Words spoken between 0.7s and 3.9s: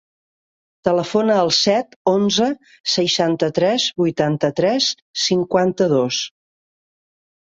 Telefona al set, onze, seixanta-tres,